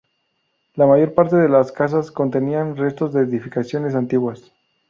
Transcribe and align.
La 0.73 0.87
mayor 0.87 1.13
parte 1.13 1.35
de 1.35 1.47
las 1.47 1.71
casas 1.71 2.09
contenían 2.09 2.75
restos 2.75 3.13
de 3.13 3.21
edificaciones 3.21 3.93
antiguas. 3.93 4.51